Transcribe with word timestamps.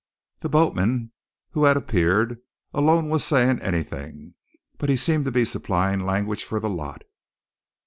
The 0.39 0.49
boatman, 0.49 1.11
who 1.51 1.65
had 1.65 1.77
appeared, 1.77 2.39
alone 2.73 3.07
was 3.09 3.23
saying 3.23 3.61
anything, 3.61 4.33
but 4.79 4.89
he 4.89 4.95
seemed 4.95 5.25
to 5.25 5.31
be 5.31 5.45
supplying 5.45 5.99
language 5.99 6.43
for 6.43 6.59
the 6.59 6.71
lot. 6.71 7.03